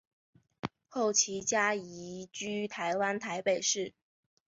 [0.87, 3.93] 后其家移居台湾台北市。